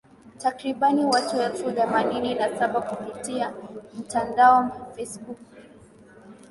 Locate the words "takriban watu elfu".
0.39-1.71